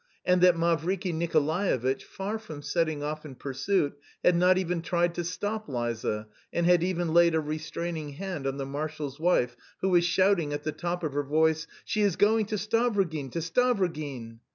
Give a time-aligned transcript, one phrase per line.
[0.25, 5.23] and that Mavriky Nikolaevitch, far from setting off in pursuit, had not even tried to
[5.23, 10.03] stop Liza, and had even laid a restraining hand on the marshal's wife, who was
[10.03, 14.39] shouting at the top of her voice: "She is going to Stavrogin, to Stavrogin."